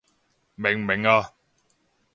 [0.55, 1.31] 明唔明啊？